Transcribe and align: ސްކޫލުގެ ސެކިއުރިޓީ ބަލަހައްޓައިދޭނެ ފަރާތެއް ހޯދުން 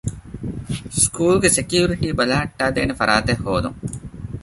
ސްކޫލުގެ 1.01 1.49
ސެކިއުރިޓީ 1.57 2.07
ބަލަހައްޓައިދޭނެ 2.17 2.93
ފަރާތެއް 2.99 3.41
ހޯދުން 3.45 3.77